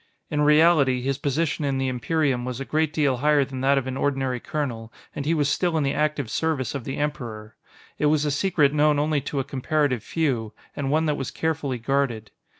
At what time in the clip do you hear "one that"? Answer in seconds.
10.89-11.17